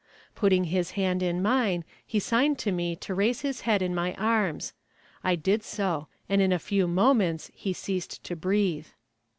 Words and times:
Putting 0.33 0.63
his 0.63 0.89
hand 0.97 1.21
in 1.21 1.43
mine 1.43 1.85
he 2.03 2.19
signed 2.19 2.57
to 2.57 2.71
me 2.71 2.95
to 2.95 3.13
raise 3.13 3.41
his 3.41 3.61
head 3.61 3.83
in 3.83 3.93
my 3.93 4.15
arms. 4.15 4.73
I 5.23 5.35
did 5.35 5.61
so, 5.61 6.07
and 6.27 6.41
in 6.41 6.51
a 6.51 6.57
few 6.57 6.87
moments 6.87 7.51
he 7.53 7.71
ceased 7.71 8.23
to 8.23 8.35
breathe. 8.35 8.87